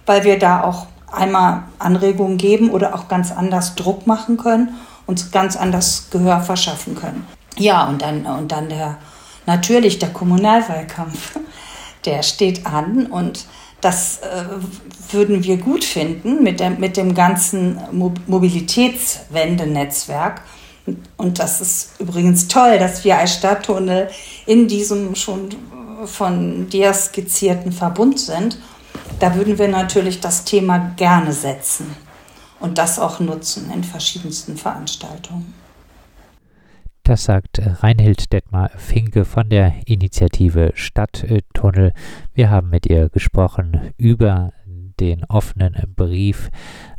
weil 0.05 0.25
wir 0.25 0.37
da 0.37 0.63
auch 0.63 0.87
einmal 1.09 1.63
Anregungen 1.79 2.37
geben 2.37 2.69
oder 2.69 2.93
auch 2.95 3.07
ganz 3.07 3.31
anders 3.31 3.75
Druck 3.75 4.07
machen 4.07 4.35
können 4.35 4.75
und 5.05 5.31
ganz 5.31 5.55
anders 5.55 6.07
Gehör 6.11 6.41
verschaffen 6.41 6.95
können. 6.95 7.25
Ja, 7.57 7.87
und 7.87 8.01
dann, 8.01 8.25
und 8.25 8.51
dann 8.51 8.67
der, 8.67 8.97
natürlich 9.45 9.99
der 9.99 10.09
Kommunalwahlkampf, 10.09 11.39
der 12.05 12.23
steht 12.23 12.65
an 12.65 13.05
und 13.05 13.45
das 13.81 14.19
äh, 14.19 14.45
würden 15.11 15.43
wir 15.43 15.57
gut 15.57 15.83
finden 15.83 16.43
mit, 16.43 16.59
der, 16.59 16.71
mit 16.71 16.97
dem 16.97 17.13
ganzen 17.13 17.79
Mobilitätswendenetzwerk. 18.27 20.41
Und 21.17 21.39
das 21.39 21.61
ist 21.61 21.99
übrigens 21.99 22.47
toll, 22.47 22.79
dass 22.79 23.03
wir 23.03 23.17
als 23.17 23.35
Stadttunnel 23.35 24.09
in 24.45 24.67
diesem 24.67 25.15
schon 25.15 25.49
von 26.05 26.69
dir 26.69 26.93
skizzierten 26.93 27.71
Verbund 27.71 28.19
sind. 28.19 28.59
Da 29.19 29.35
würden 29.35 29.57
wir 29.57 29.67
natürlich 29.67 30.21
das 30.21 30.43
Thema 30.43 30.93
gerne 30.95 31.33
setzen 31.33 31.95
und 32.59 32.77
das 32.77 32.99
auch 32.99 33.19
nutzen 33.19 33.71
in 33.73 33.83
verschiedensten 33.83 34.57
Veranstaltungen. 34.57 35.53
Das 37.07 37.23
sagt 37.23 37.61
Reinhild 37.63 38.33
Detmar 38.33 38.69
Finke 38.75 39.23
von 39.23 39.47
der 39.47 39.73
Initiative 39.85 40.73
Stadttunnel. 40.75 41.93
Wir 42.33 42.49
haben 42.49 42.69
mit 42.69 42.85
ihr 42.85 43.07
gesprochen 43.07 43.93
über 43.95 44.51
den 44.99 45.23
offenen 45.23 45.73
Brief 45.95 46.49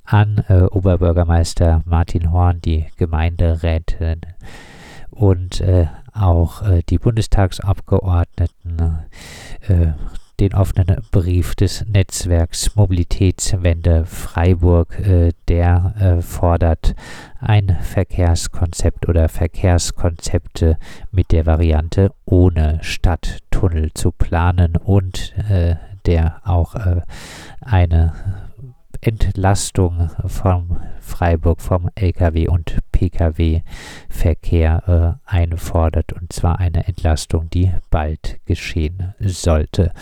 an 0.05 0.43
äh, 0.49 0.63
Oberbürgermeister 0.63 1.83
Martin 1.85 2.33
Horn, 2.33 2.63
die 2.63 2.87
Gemeinderätin 2.97 4.23
und 5.11 5.61
äh, 5.61 5.89
auch 6.15 6.63
äh, 6.63 6.81
die 6.89 6.97
Bundestagsabgeordneten 6.97 9.01
äh, 9.69 9.89
den 10.41 10.55
offenen 10.55 11.03
Brief 11.11 11.55
des 11.55 11.85
Netzwerks 11.87 12.77
Mobilitätswende 12.77 14.05
Freiburg, 14.05 14.99
äh, 15.01 15.33
der 15.49 15.95
äh, 15.99 16.23
fordert 16.23 16.95
ein 17.41 17.77
Verkehrskonzept 17.81 19.09
oder 19.09 19.29
Verkehrskonzepte 19.29 20.79
mit 21.11 21.33
der 21.33 21.47
Variante 21.47 22.13
ohne 22.25 22.79
Stadttunnel 22.83 23.93
zu 23.95 24.13
planen 24.13 24.77
und 24.77 25.35
äh, 25.49 25.77
der 26.07 26.41
auch 26.45 26.75
äh, 26.75 27.03
eine 27.61 28.13
Entlastung 29.01 30.11
vom 30.27 30.81
Freiburg 31.01 31.61
vom 31.61 31.89
Lkw- 31.95 32.49
und 32.49 32.79
Pkw-Verkehr 32.93 34.83
äh, 34.87 35.31
einfordert, 35.31 36.13
und 36.13 36.33
zwar 36.33 36.59
eine 36.59 36.89
Entlastung, 36.89 37.49
die 37.51 37.73
bald 37.91 38.41
geschehen 38.45 39.15
sollte. 39.21 39.93